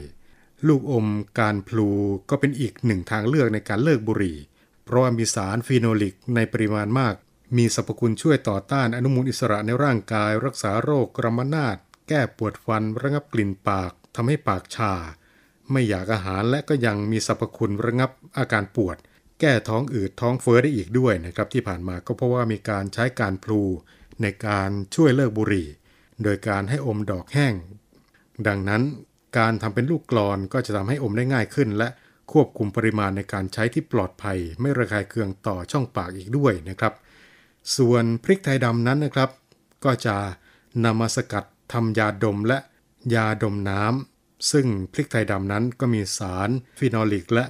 [0.69, 1.07] ลูกอม
[1.39, 1.91] การพลู
[2.31, 4.39] ก็เป็นอีกหนึ่งทางเลือกในการเลิกบุหรี่
[4.89, 7.15] เพราะว่ามีสารฟีโนลิกในปริมาณมาก
[7.57, 11.77] มีสรรพคุณช่วยต่อต้านอนุมูลอิสระในร่างกาย รักษาโรคกรมนาศ
[12.09, 14.93] แก้ปวดฟัน ระงับกลิ่นปากทำให้ปากชา
[15.73, 18.97] ไม่อยากอาหารและก็ยังมีสรรพคุณระงับอาการปวด
[19.41, 23.63] แก้ท้องอืดท้องเฟ้อได้อีกด้วยนะครับ ที่ผ่านมาก็เพราะว่ามีการใช้การพลู
[24.23, 25.69] ในการช่วยเลิกบุหรี่
[26.23, 27.55] โดยการให้อมดอกแห้ง
[28.47, 28.83] ดังนั้น
[29.39, 31.89] การทำเป็นลูกกลอนก็จะทำให้อมได้ง่ายขึ้นและ
[32.33, 36.95] ควบคุมปริมาณในการใช้ที่ปลอดภัย ไม่ระคายเคืองต่อช่องปากอีกด้วยนะครับ
[37.77, 39.31] ส่วนพริกไทยดำนั้นนะครับ
[39.85, 40.17] ก็จะ
[40.85, 42.59] นำมาสกัดทำยาดมและ
[43.15, 47.45] ยาดมน้ำซึ่งพริกไทยดำนั้นก็มีสารฟีนอลิก และ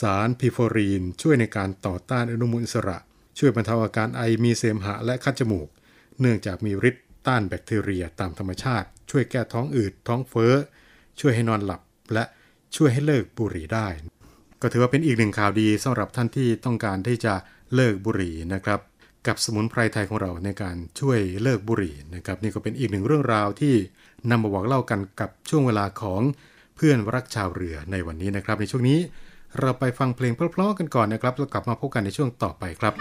[0.00, 2.98] สารพิเพอรีน ช่วยในการต่อต้านอนุมูลอิสระ
[3.38, 5.68] ช่วยบรรเทาอาการไอมีเสมหะและคัดจมูก
[6.20, 10.52] เนื่องจากมีฤทธิ์ต้านแบคทีเรียตามธรรมชาติ ช่วยแก้ท้องอืดท้องเฟ้อ
[11.20, 12.24] ช่วยให้นอนหลับและ
[12.76, 13.86] ช่วยให้เลิกบุหรี่ได้
[14.62, 17.34] ก็ถือว่าเป็นอีกหนึ่งข่าวดีสำหรับท่านที่ต้องการที่จะ
[17.74, 18.80] เลิกบุหรี่นะครับ
[19.26, 23.74] กับสมุนไพรไทยของเราในการช่วยเลิกบุหรี่นะครับนี่ก็เป็นอีกหนึ่งเรื่องราวที่
[24.30, 26.20] นำมาบอกเล่ากันกับช่วงเวลาของ
[26.76, 28.98] เพื่อนรักชาวเรือในวันนี้นะครับ ในช่วงนี้
[29.60, 32.94] เราไปฟังเพลงเพลาะๆกันก่อนนะครับแล้วกลับมาพบกันในช่วงต่อไปครับ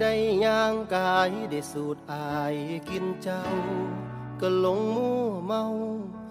[0.00, 0.12] ได้
[0.44, 2.54] ย่างกายได้สูดอาย
[2.88, 3.42] กินเจ้า
[4.40, 5.08] ก็หลงมั่
[5.46, 5.62] เมา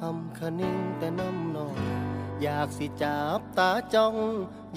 [0.02, 1.76] หำคะนิ่งแต่น้ำนอง
[2.42, 4.16] อยากสิจับตาจ้อง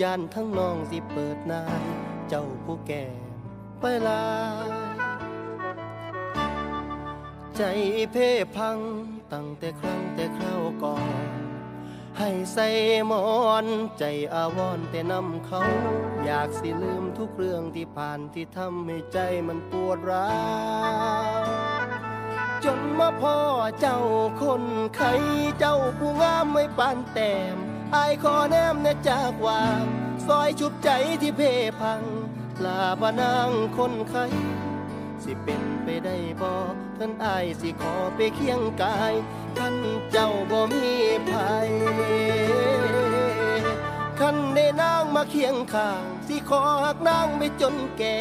[0.01, 1.85] ย่านทั้งน้องสิเปิดนาย
[2.29, 3.05] เจ้าผู้แก่
[3.81, 4.25] ไปลา
[7.57, 7.63] ใจ
[8.13, 8.79] เพ่พัง
[9.33, 11.52] ตั้งแต่ครั้งแต่คราวก่อน
[12.18, 12.68] ให้ใส่
[13.07, 13.27] หมอ
[13.64, 13.66] น
[13.98, 15.62] ใจอาวรณ์แต่นำเขา
[16.25, 20.31] อยากสิลืมทุกเรื่องที่ผ่านที่ทำให้ใจมันปวดร้า
[21.40, 21.42] ว
[22.64, 23.38] จนมาพ่อ
[23.81, 24.01] เจ้า
[24.42, 24.64] คน
[24.96, 25.12] ไข้
[25.59, 27.57] เจ้าผู้งามไม่ปานแต้ม
[27.94, 29.83] อายขอแนมแนจากวาง
[30.27, 30.90] ซอยชุบใจ
[31.22, 31.40] ที่เพ
[31.81, 32.03] พัง
[32.64, 34.25] ลาบานางคนไข้
[35.25, 36.51] สิเป็นไปได้บ่
[36.99, 39.15] ท่านอายสิขอไปเคียงกาย
[39.59, 39.77] ท่าน
[40.11, 40.97] เจ้าบ่มี
[41.31, 41.71] ภัย
[44.19, 48.17] คันได้นางมาเคียงข้างสิขอหักนางไปจนแก่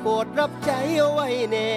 [0.00, 1.70] โปรดรับใจเอาไว้แน่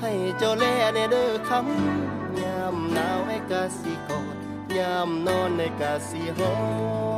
[0.00, 0.64] ให้เจ้าแล
[0.94, 4.36] ในเด้อคำยามหนาวให้กะสิกอด
[4.76, 6.52] ยามนอนในกะสิหอ
[7.12, 7.13] ม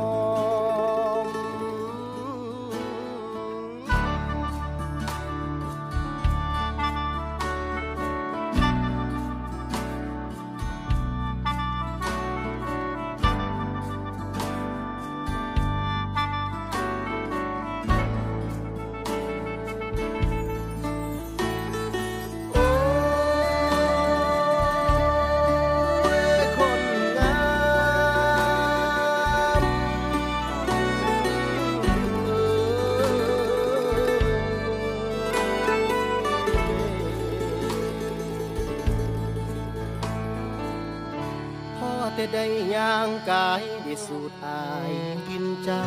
[43.07, 44.91] างกายได้สูดอาย
[45.27, 45.83] กินเจ้า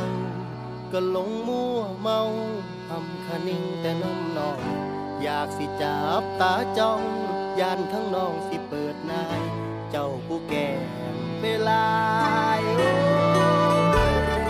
[0.92, 2.20] ก็หลงมั่วเมา
[2.88, 4.60] ทำคนิ่งแต่น้ำนอง
[5.22, 7.02] อยากสิจับตาจ้อง
[7.60, 9.40] ยานทั้งน้องสิเปิดนาย
[9.90, 10.68] เจ้าผู้แก่
[11.42, 11.86] เวลา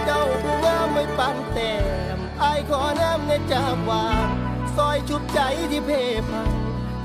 [0.04, 1.74] เจ้าผู้งามไม่ปันแต้
[2.16, 4.28] มอายขอน้ำในจากวาง
[4.76, 5.40] ซอยชุบใจ
[5.70, 5.90] ที่เพ
[6.28, 6.50] พัง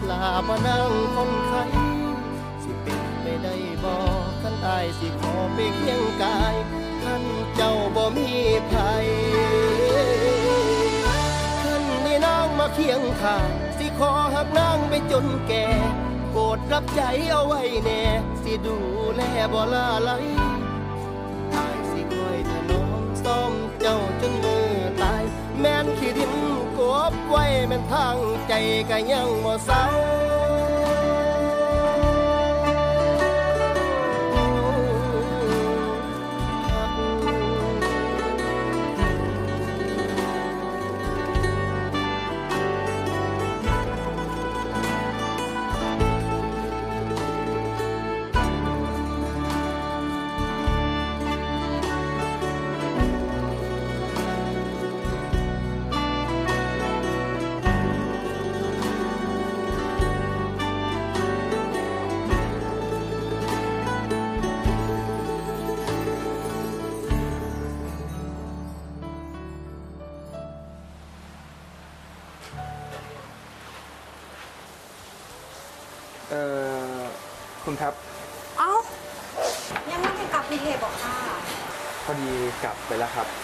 [0.10, 1.85] ลามานั่งคนไข้สิ
[5.00, 6.56] สิขอไปเคียงกาย
[7.04, 7.24] ขัน
[7.56, 8.30] เจ้าบ่มี
[8.72, 9.08] ภัย
[11.64, 15.66] ขันนี่นางมาเคียงข้างสิขอหักนางไปจนแก่
[16.32, 18.04] โปรดรับใจเอาไว้แน่
[18.44, 18.78] สิดู
[19.16, 19.22] แล
[19.54, 20.12] บ่ลาไหล
[21.56, 24.70] อายสิคอยถนอมซ่อมเจ้าจนมือ
[25.02, 25.24] ตาย
[25.60, 26.34] แม่นขี้ดิน
[26.78, 26.80] ก
[27.12, 28.18] บไว้แม่นทาง
[28.48, 28.54] ใจ
[28.90, 29.84] ก็ยังบ่เศร้า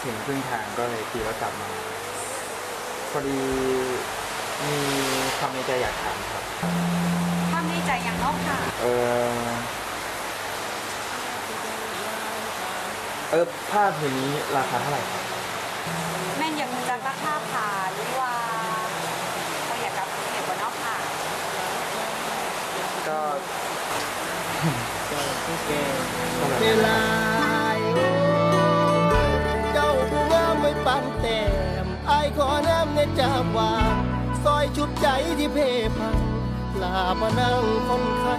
[0.04, 1.70] ถึงครึ่งทางก็เลยคิดว่ากลับมา
[3.12, 3.40] พอดี
[4.68, 4.80] มี
[5.38, 6.44] ความในใจอยากถามครับ
[7.52, 8.86] ถ้าไม่ใจอย่างนอกค่ะ เอ
[9.38, 9.46] อ
[13.32, 15.24] เออผ้าผืนนี้ราคาเท่าไหร่ครับ
[16.38, 18.34] แม่นอยากรู้จักราคาค่ะหรือว่า
[19.66, 20.96] เขาอยากกลับกรุงเทพบ่เนอกค่ะ
[23.08, 23.20] ก็
[26.62, 26.98] เวลา
[33.02, 33.94] อน้ำในจามวาง
[34.44, 35.08] ซอยชุดใจ
[35.40, 35.58] ที่เพ
[35.98, 36.18] พัง
[36.82, 38.36] ลามานั่งคนไข้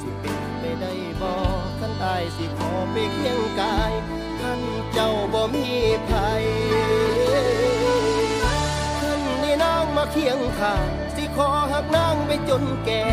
[0.00, 3.92] สิเป็นไปได้บอกขันอายสิขอไปเคียงกาย
[4.40, 4.60] ขัน
[4.92, 5.68] เจ้าบ่มี
[6.08, 6.44] ภัย
[9.00, 10.86] ขันนี่นางมาเคียงข้าง
[11.16, 13.04] สิขอหักนางไปจนแก่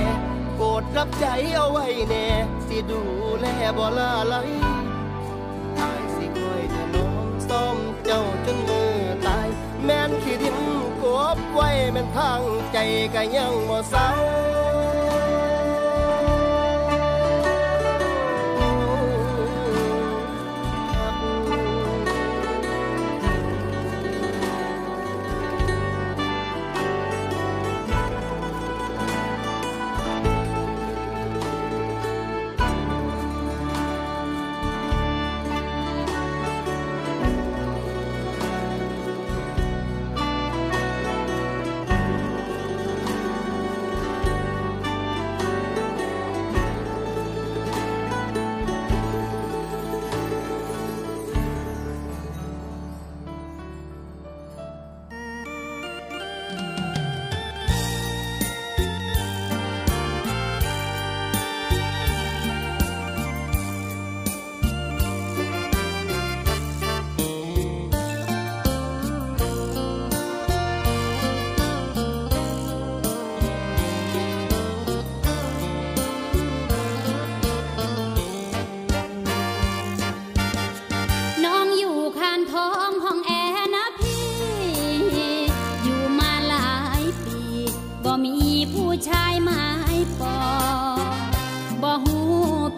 [0.55, 2.27] โปรดรับใจเอาไว้แน่
[2.67, 3.01] สิดู
[3.39, 3.45] แล
[3.77, 4.35] บ่ลาไหล
[5.79, 8.82] อายสิคอยถนอมซ่อมเจ้าจนมือ
[9.85, 10.57] แม่นขี้ดิน
[11.01, 11.03] ก
[11.35, 12.77] บไว้แม่นทางใจ
[13.13, 14.09] ก็ยังบ่เศร้า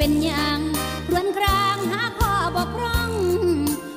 [0.05, 0.59] เป็นอยัง
[1.11, 3.11] รวนกลางหาข้อบกพร่อง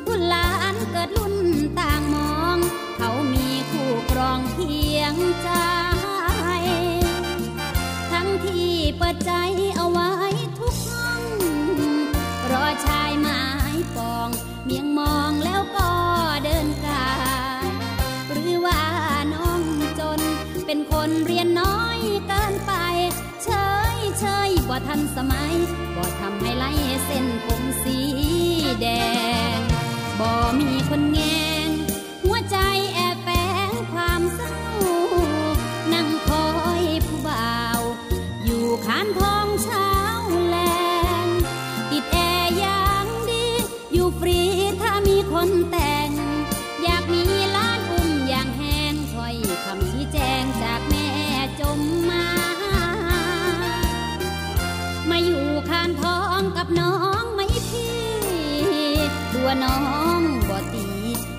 [0.06, 1.36] รุ่นหลานเกิดรุ่น
[1.78, 2.56] ต่างมอง
[2.96, 5.48] เขามีคู่ครองเคียงใจ
[24.92, 25.54] ทันสมัย
[25.96, 26.70] บ่ทำให้ไล่
[27.04, 27.98] เส้นผมสี
[28.80, 28.86] แด
[29.56, 29.58] ง
[30.18, 31.18] บ่มีคนแง
[59.50, 59.80] ตัวน้อ
[60.20, 60.88] งบ่ตี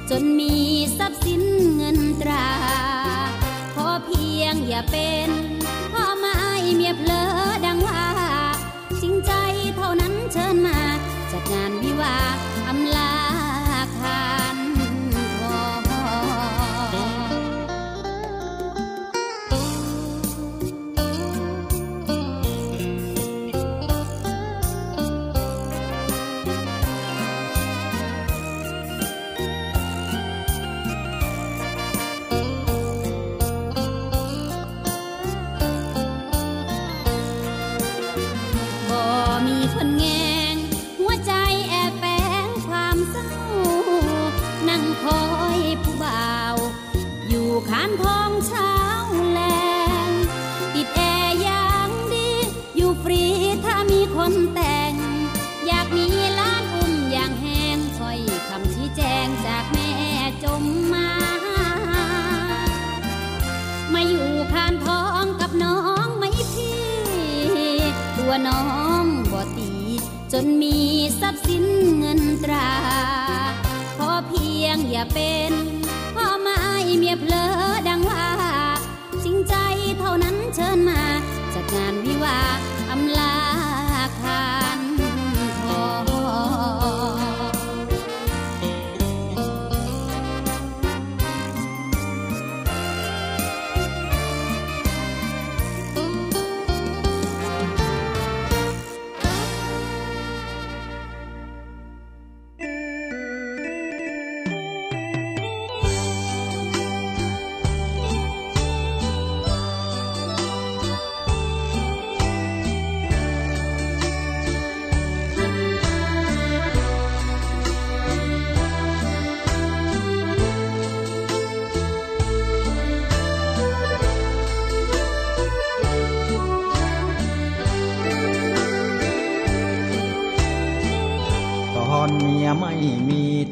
[0.10, 0.54] จนมี
[0.98, 1.42] ทรัพย์สิน
[1.76, 2.50] เงินตรา
[3.76, 5.30] ขอเพียงอย่าเป็น
[5.94, 6.38] พ่อไม้
[6.76, 7.24] เมียเพลอ
[7.66, 8.06] ดังว่า
[9.02, 9.32] จริงใจ
[9.76, 10.80] เท่านั้นเชิญมา
[11.32, 12.16] จัดงานวิวา
[12.68, 13.19] อำลา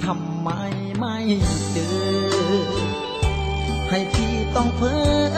[0.06, 0.50] ทำไม
[1.00, 1.18] ไม่
[1.72, 1.98] เจอ
[3.90, 4.98] ให้พี่ต้องเพ้
[5.36, 5.38] อ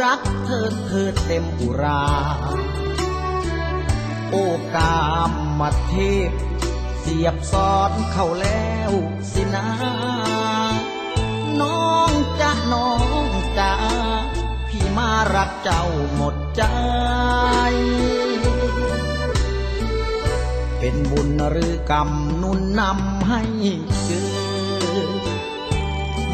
[0.00, 2.06] รักเธอเธอเต็มอุรา
[4.30, 4.36] โอ
[4.74, 5.94] กามมาเท
[6.28, 6.30] พ
[7.00, 8.92] เสียบสอนเข้าแล้ว
[9.32, 9.68] สินะ
[11.60, 12.10] น้อง
[12.40, 12.92] จะน้อ
[13.26, 13.72] งจะ
[14.68, 16.62] พี่มารักเจ้าหมดใจ
[20.88, 22.10] เป็นบุญหรือกรรม
[22.42, 23.42] นุนนำให้
[24.04, 24.26] เจอ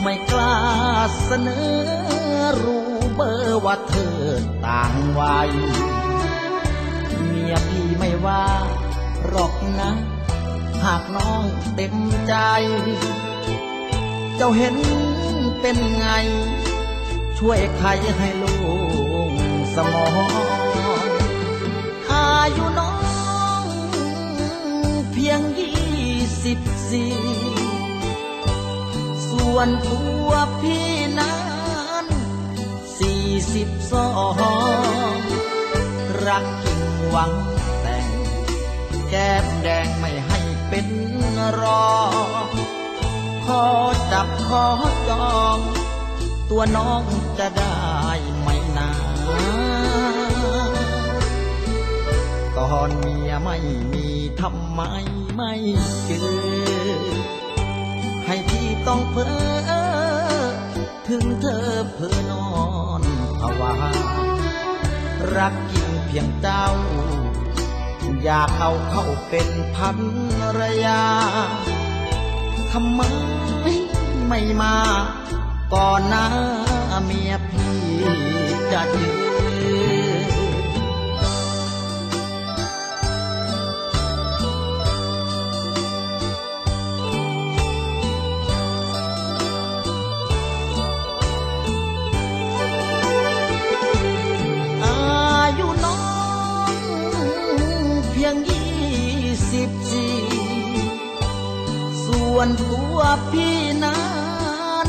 [0.03, 0.57] ไม่กล้า
[1.25, 1.71] เสนอ
[2.63, 4.19] รู้เบอร์ว่าเธอ
[4.67, 5.51] ต่างวัย
[7.27, 8.45] เมียพี่ไม่ว่า
[9.29, 9.91] หรอกนะ
[10.85, 11.43] หากน้อง
[11.75, 11.95] เต็ม
[12.29, 12.35] ใจ
[14.37, 14.77] เจ้าเห็น
[15.61, 16.07] เป็นไง
[17.39, 17.89] ช่วยใคร
[18.19, 18.57] ให้ลู
[19.29, 19.33] ก
[19.75, 20.33] สมอง
[22.11, 22.27] อา
[22.59, 22.92] ยุน้อง
[26.45, 27.15] สิบสี่
[29.31, 30.31] ส่วนตัว
[30.61, 30.89] พี่
[31.19, 31.39] นั้
[32.05, 32.07] น
[32.99, 33.25] สี่
[33.55, 34.09] สิบสอ
[35.17, 35.19] ง
[36.27, 36.81] รักจริง
[37.11, 37.33] หวัง
[37.81, 38.09] แต่ง
[39.09, 40.87] แก้มแดงไม่ให้เป็น
[41.61, 41.89] รอ
[43.47, 43.65] ขอ
[44.13, 44.67] จับขอ
[45.09, 45.59] จอง
[46.51, 47.03] ตัวน้อง
[47.39, 47.77] จะได้
[48.41, 48.91] ไหมนา
[50.12, 50.12] ต
[52.79, 53.57] อนเมียไม่
[53.93, 54.07] มี
[54.41, 54.81] ทำไม
[55.37, 55.53] ไม่
[56.07, 57.03] เจอ
[58.27, 59.29] ให้พี่ต้องเพ้
[59.69, 59.71] อ
[61.09, 62.49] ถึงเธอเพ้อนอ
[63.01, 63.03] น
[63.41, 63.75] ภาวา
[65.37, 66.67] รักจริงเพียงเจ้า
[68.25, 69.99] อยากเอาเข้าเป็นพัน
[70.59, 71.03] รยา
[72.73, 73.01] ทำไม
[74.29, 74.75] ไม่มา
[75.75, 76.27] ก่อนหน้า
[77.05, 77.75] เมียพี่
[78.73, 79.32] จะยืน
[102.43, 102.99] วนตัว
[103.31, 104.03] พี่นั้
[104.87, 104.89] น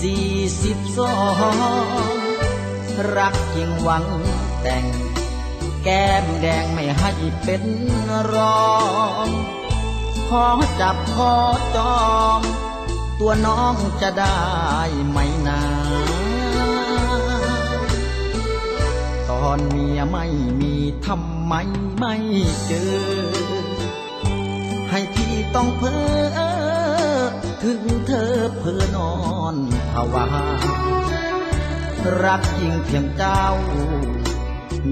[0.00, 0.28] สี่
[0.62, 1.14] สิบสอ
[2.84, 4.04] งรักจริงหวัง
[4.62, 4.84] แต่ง
[5.84, 7.12] แก้มแดงไม่ให้
[7.42, 7.64] เป็น
[8.32, 8.34] ร
[8.64, 8.70] อ
[9.26, 9.28] ง
[10.28, 10.46] ขอ
[10.80, 11.32] จับขอ
[11.76, 12.04] จอ
[12.38, 12.40] ง
[13.18, 14.40] ตัวน้องจะได้
[15.08, 15.60] ไหมนา
[19.28, 20.26] ตอนเมียไม่
[20.60, 20.74] มี
[21.06, 21.52] ทำไม
[21.98, 22.14] ไม่
[22.66, 22.72] เจ
[23.22, 23.25] อ
[24.96, 25.96] ให้พี่ต้องเพ้
[26.36, 26.38] อ
[27.62, 29.14] ถึงเธอเพ้อนอ
[29.54, 29.56] น
[29.92, 30.26] ภาวา
[32.22, 33.44] รักจริงเพียงเจ้า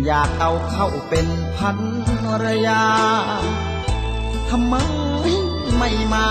[0.04, 1.78] อยากเอาเข้าเป็นพัน
[2.44, 2.84] รยา
[4.50, 4.74] ทำไม
[5.76, 6.28] ไม่มา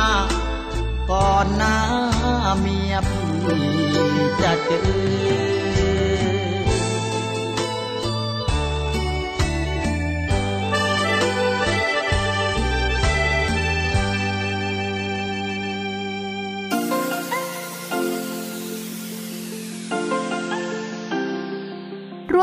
[1.12, 1.78] ก่อนหน้า
[2.60, 3.68] เมียพี่
[4.42, 5.63] จะเจอ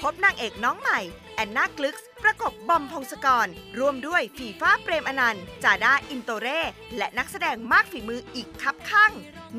[0.00, 1.00] พบนางเอกน้องใหม่
[1.34, 3.46] แอนนากลึกส์ประกบบอมพงศกร
[3.78, 6.60] ร่วมด้วยฟีฟ้าเปรมอนันต์จาด้าอินโตเร่
[6.96, 9.12] และนักแสดงมากฝีมืออีกคับข้าง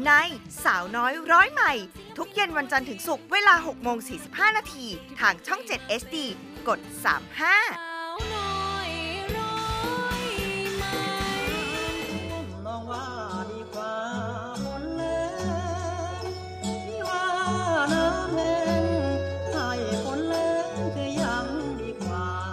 [0.03, 0.11] ใน
[0.63, 1.73] สาวน้อยร้อยใหม่
[2.17, 4.85] ทุกเย็นวันจันทร์ถึงศุกร์เวลา6โมง45 นาที
[5.19, 6.15] ทางช่อง 7 SD
[6.67, 8.48] กด 35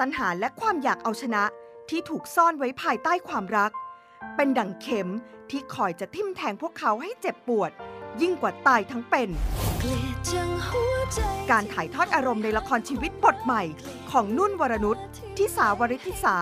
[0.00, 1.42] ตัณหาและความอยากเอาชนะ
[1.90, 3.70] ที่ถูกซ่อนไว้ภายใต้ความรัก
[4.36, 5.08] เป็นดั่งเข็ม
[5.50, 7.70] ที่คอยจะทิ่มแทงพวกเขาให้เจ็บปวด
[8.20, 9.28] ยิ่งกว่าตายทั้งเป็น
[11.50, 13.62] การถ่ายทอดอารมณ์ในละครชีวิตบทใหม่
[14.10, 14.96] ของนุ่นวรนุช
[15.36, 16.36] ทิสาวริธิสา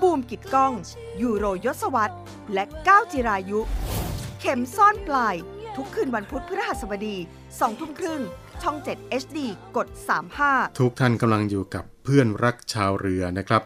[0.00, 0.72] บูมกิดก้อง
[1.22, 2.14] ยูโรยศวัตร
[2.52, 3.60] และก้าวจิรายุ
[4.40, 5.34] เข็มซ่อนปลาย
[5.76, 7.16] ทุกคืนวันพุธพฤหัสบดี
[7.48, 8.20] 2ทุ่มครึ่ง
[8.62, 9.38] ช่อง 7 HD
[9.76, 9.88] กด
[10.34, 13.62] 35 ทุกท่านกำลังอยู่กับเพื่อนรักชาวเรือนะครับ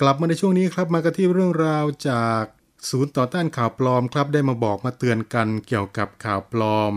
[0.00, 2.42] กลับมาในช่วงนี้ครับมากันที่เรื่องราวจาก
[2.90, 6.94] ศูนย์ต่อต้านข่าวปลอมครับ ได้มาบอกมาเตือนกันเกี่ยวกับข่าวปลอม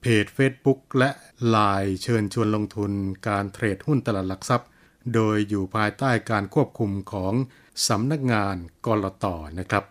[0.00, 1.10] เพจ Facebook และ
[1.48, 2.92] ไลน์เชิญชวนลงทุน
[3.28, 4.68] การเทรดหุ้นตลาดหลักทรัพย์
[5.14, 7.32] โดยอยู่ภายใต้การควบคุมของ
[7.88, 8.56] สำนักงาน
[8.86, 9.26] กรต
[9.58, 9.84] นะครับ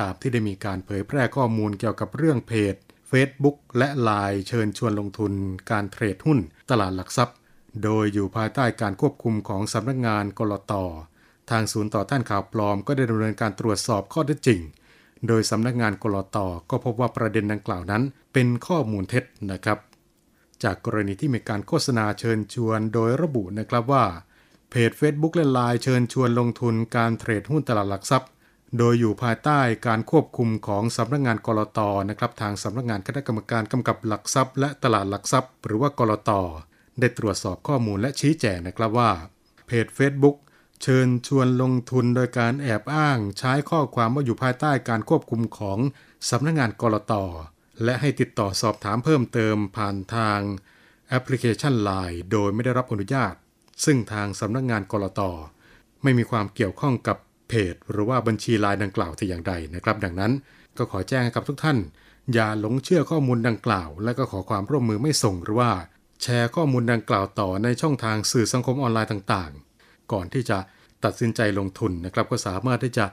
[0.00, 2.74] ตามที่ได้มีการเผยแพร่ข้อมูลเกี่ยวกับเรื่องเพจ
[3.10, 5.32] Facebook และไลน์เชิญชวนลงทุน
[5.70, 6.38] การเทรดหุ้น
[6.70, 7.36] ตลาดหลักทรัพย์
[7.84, 10.72] โดยอยู่ภายใต้การควบคุมของสำนักงานกรต
[11.50, 14.60] ทางศูนย์ต่อต้านข่าวปลอมก็ได้ดำเนินการตรวจสอบข้อเท็จจริง
[15.28, 16.38] โดยสำนักงานกรต
[16.70, 18.02] ก็พบว่าประเด็นดังกล่าวนั้น
[18.32, 19.78] เป็นข้อมูลเท็จนะครับ
[20.62, 24.04] จากกรณีที่มีการโฆษณาเชิญชวนโดยระบุนะครับว่า
[24.70, 28.30] เพจ Facebook และไลน์เชิญชวนลงทุนการเทรดหุ้นตลาดหลักทรัพย์
[28.78, 36.30] โดยอยู่ภายใต้การควบคุมของสำนักงานกรตนะครับทางสำนักงานคณะกรรมการกำกับหลักทรัพย์ และตลาดหลักทรัพย์ หรือว่ากรต
[37.00, 39.10] ได้ตรวจสอบข้อมูลและชี้แจงนะครับว่า
[39.66, 40.36] เพจ Facebook
[40.82, 45.78] เชิญชวนลงทุนโดยการแอบอ้าง ใช้ข้อความว่าอยู่ภายใต้การควบคุมของ
[46.30, 47.14] สำนักงานกรต
[47.84, 50.40] และให้ติดต่อสอบถามเพิ่มเติมผ่านทาง
[51.08, 53.34] แอปพลิเคชัน Line โดยไม่ได้รับอนุญาต
[53.84, 55.20] ซึ่งทางสำนักงานกรต
[56.02, 57.16] ไม่มีความเกี่ยวข้องกับ
[57.48, 60.32] เพจ หรือว่าบัญชีไลน์ดังกล่าวแต่อย่างใดนะครับ ดังนั้น
[60.78, 61.78] ก็ขอแจ้งกับทุกท่าน
[62.34, 65.72] อย่าหลงเชื่อข้อมูลดังกล่าว และก็ขอความร่วมมือไม่ส่งหรือว่า
[66.22, 70.58] แชร์ข้อมูลดังกล่าวต่อในช่องทางสื่อสังคมออนไลน์ต่างๆ ก่อนที่จะ
[71.04, 73.06] ตัดสินใจลงทุนนะครับ ก็สามารถที่จะ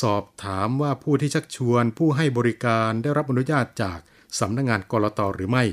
[0.00, 3.98] สอบถามว่าผู้ที่ชักชวน ผู้ให้บริการได้รับอนุญาตจาก
[4.38, 5.64] สำนักงงานกรตหรือไม่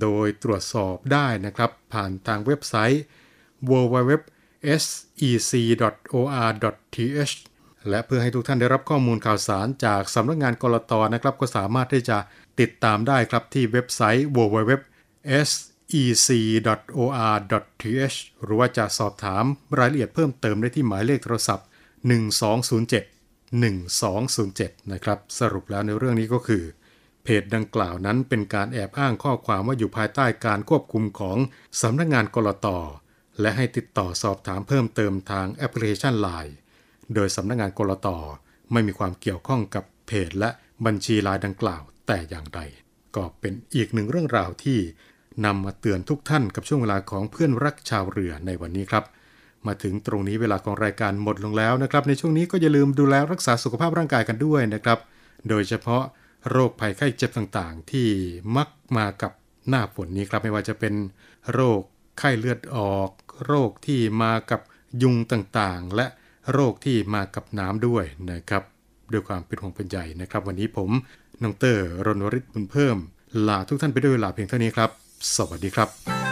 [0.00, 3.02] โดยตรวจสอบได้นะครับ ผ่านทางเว็บไซต์
[3.70, 4.12] www
[4.80, 6.24] sec.or.th
[7.88, 12.18] และเพื่อให้ทุกท่านได้รับข้อมูลข่าวสารจากสำนักงงานกรตนะครับก็สามารถที่จะ
[12.60, 14.96] ติดตามได้ครับที่เว็บไซต์ www.sec.or.th
[18.42, 19.44] หรือว่าจะสอบถาม
[19.78, 21.66] รายละเอียดเพิ่มเติมได้ที่หมายเลขโทรศัพท์
[22.44, 26.64] 1207 1207 นะครับ สรุปแล้วในเรื่องนี้ก็คือ
[27.24, 31.38] เพจดังกล่าวนั้นเป็นการแอบอ้างข้อความว่าอยู่ภายใต้การควบคุมของ
[31.82, 32.68] สำนักงงานกรต
[33.40, 36.54] และให้ติดต่อสอบถามเพิ่มเติมทางแอปพลิเคชัน Line
[37.14, 38.08] โดยสำนักงงานกรต
[38.72, 40.50] ไม่มีความเกี่ยวข้องกับเพจและ
[40.86, 42.60] บัญชีไลน์ดังกล่าวแต่อย่างใด
[43.16, 44.78] ก็เป็นอีกหนึ่งเรื่องราวที่
[45.44, 49.04] นำมาเตือนทุกท่านกับช่วงเวลาของเพื่อนรักชาวเรือในวันนี้ครับ
[49.66, 54.98] มาถึงตรงนี้เวลาของรายการหมดลงแล้วนะครับ ในช่วงนี้ก็อย่าลืมดูแลรักษาสุขภาพร่างกายกันด้วยนะครับ
[55.48, 56.02] โดยเฉพาะ
[56.50, 58.08] โรคภัยไข้เจ็บต่างๆ ที่
[58.56, 59.32] มักมากับ
[59.68, 60.94] หน้าฝนนี้ครับไม่ว่าจะเป็น
[61.52, 61.80] โรค
[62.18, 63.10] ไข้เลือดออก
[63.46, 64.60] โรคที่มากับ
[65.02, 66.06] ยุงต่างๆ และ
[66.52, 68.62] โรคที่มากับน้ำด้วยนะครับ
[69.12, 70.90] ด้วยความเป็นห่วงเป็นใยนะครับ วันนี้ผม
[71.42, 72.96] น้องเตอร์รณวริศบุญเพิ่ม
[73.48, 74.90] ลาทุกท่านไปด้วยเวลาเพียงเท่านี้ครับ
[75.36, 76.23] สวัสดีครับ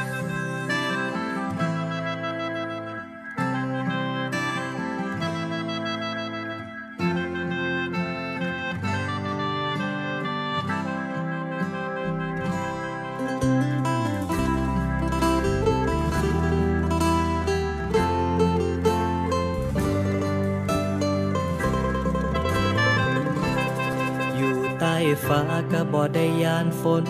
[26.82, 27.06] ฝน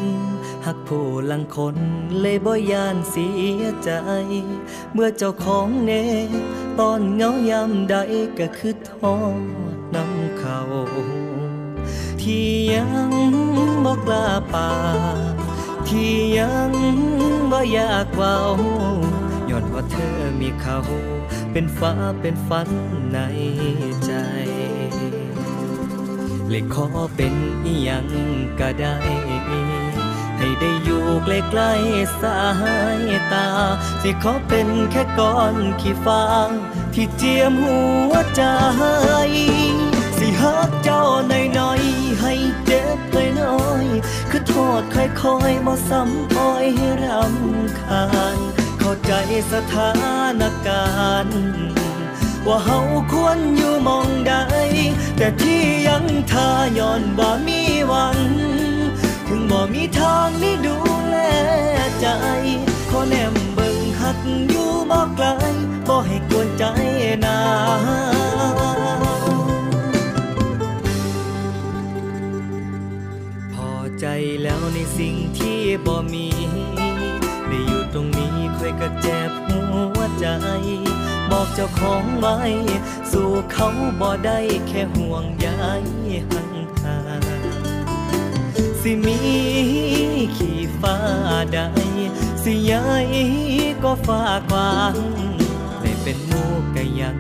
[0.67, 1.77] หักผู้ลังคน
[2.21, 3.29] เลยบ่ยานเสี
[3.61, 3.91] ยใจ
[4.93, 5.93] เมื่อเจ้าของเน
[6.79, 7.95] ตอนเหงายามใด
[8.39, 9.17] ก็คือทอ
[9.75, 10.61] ดน้ำเขา
[12.23, 13.13] ที่ยัง
[13.85, 14.71] บ่กล้าป่า
[15.89, 16.73] ที่ยัง
[17.51, 18.37] บ่อยากเว้า
[19.51, 20.79] ย้อนว่าเธอมีเขา
[21.53, 22.69] เป็นฟ้าเป็นฝัน
[23.13, 23.19] ใน
[24.05, 24.13] ใจ
[26.53, 26.87] เลยขอ
[27.17, 27.35] เป็น
[27.65, 28.07] อีหยัง
[28.61, 28.97] ก็ได้
[30.37, 32.41] ให้ได้อยู่ใกล้ๆสา
[33.01, 33.47] ยตา
[34.03, 36.25] สิขอเป็นแค่ก้อนขี้ฟ้า
[36.95, 37.81] ที่เจียมหั
[38.11, 38.43] วใจ
[40.19, 42.33] สิฮักเจ้าหน่อยๆให้
[42.67, 42.99] เจ็บ
[43.41, 48.05] น้อยๆคือโทษค่อยๆบ่ซ้ำปล่อยให้รำคา
[48.37, 48.39] ญ
[48.79, 49.13] เข้าใจ
[49.53, 49.91] สถา
[50.41, 50.85] นกา
[51.27, 51.82] รณ์
[52.47, 52.79] ว่าเฮา
[53.13, 54.35] ควรอยู่มองใด
[55.17, 58.19] แต่ที่ยังทาย้อนบ่มีหวัง
[59.27, 60.77] ถึงบ่มีทางนี้ดู
[61.09, 61.17] แล
[62.01, 62.07] ใจ
[62.91, 64.19] ขอแนมเบิ่งหัก
[64.51, 65.27] อยู่บ่ไกล
[65.89, 66.65] บ่ให้กวนใจ
[67.25, 67.39] นา
[81.43, 82.37] อกเจ้าของไว้
[83.13, 83.69] สู่เขา
[84.01, 84.39] บ่ได้
[84.69, 85.83] แค่ห่วงยาย
[86.31, 86.97] ห่างหา
[88.81, 89.19] สิมี
[90.37, 90.97] ขี่ฟ้า
[91.53, 91.59] ใด
[92.43, 93.07] สิยาย
[93.83, 94.97] ก็ฟ้ากว้าง
[95.81, 97.17] ไม่เป็นมูกก็ยัง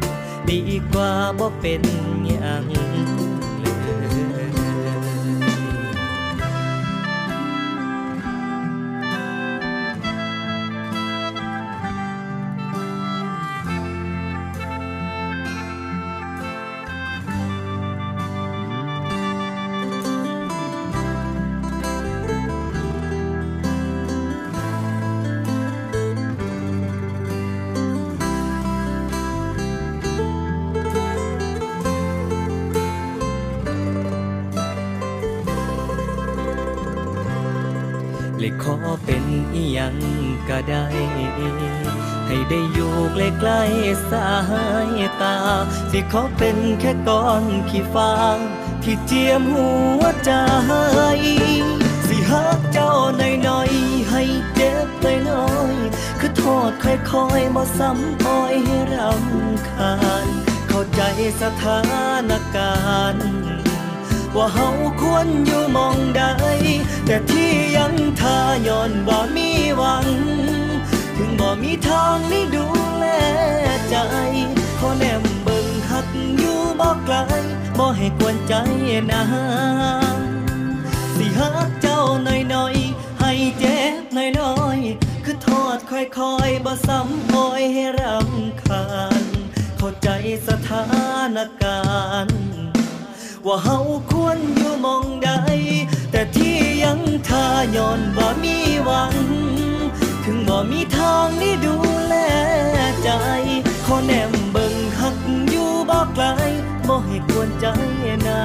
[0.48, 0.60] ดี
[0.92, 1.82] กว่าบ่เป็น
[38.42, 39.24] เลยขอเป็น
[39.54, 39.96] อีหยัง
[40.48, 40.84] ก็ได้
[42.26, 44.28] ให้ได้อยู่ใกล้ๆสา
[44.98, 45.36] ยตา
[45.90, 48.12] สิขอเป็นแค่ก้อนขี้ฟ้า
[48.82, 49.70] ที่เจียมหั
[50.00, 50.32] วใจ
[52.06, 54.22] สิฮักเจ้าหน่อยๆให้
[54.54, 54.88] เจ็บ
[55.28, 60.26] น้อยๆคือโทษค่อยๆบ่ซ้ำปล่อยให้รำคาญ
[60.68, 61.00] เข้าใจ
[61.40, 61.80] สถา
[62.30, 62.74] นกา
[63.14, 63.51] รณ์
[64.36, 64.68] ว่าเฮา
[65.00, 66.22] ควรอยู่มองใด
[67.06, 68.36] แต่ที่ยังทา
[68.68, 70.06] ย้อนบ่มีหวัง
[71.16, 72.66] ถึงบ่มีทางนี้ดู
[72.98, 73.06] แล
[73.88, 73.96] ใจ
[74.78, 76.06] ขอแนมเบิ่งหัก
[76.38, 77.16] อยู่บ่ไกล
[77.78, 78.54] บ่ให้กวนใจ
[79.10, 79.22] นา
[80.18, 80.20] น
[81.16, 82.76] สิฮักเจ้าหน่อย
[83.20, 84.02] ให้เจ็บ
[84.40, 88.86] น้อยๆคือโทษค่อยๆบ่ซ้ำปล่อยให้รำคา
[89.22, 89.24] ญ
[89.78, 90.08] เข้าใจ
[90.46, 90.84] สถา
[91.36, 91.80] นกา
[92.26, 92.71] รณ์
[93.46, 93.78] ว่าเฮา
[94.10, 95.30] ควรอยู่มองใด
[96.10, 97.44] แต่ที่ยังท่า
[97.76, 99.14] ย้อนบ่มีหวัง
[100.24, 101.74] ถึงบ่มีทางนี้ดู
[102.06, 102.14] แล
[103.02, 103.10] ใจ
[103.84, 105.16] ขอแนมเบิ่งหัก
[105.50, 106.24] อยู่บ่ไกล
[106.88, 107.66] บ่ให้กวนใจ
[108.26, 108.42] นา